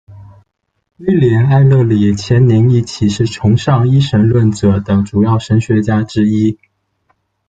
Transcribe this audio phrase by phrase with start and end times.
[0.97, 6.57] 威廉·埃勒里·钱宁一起，是崇尚一神论者的主要神学家之一。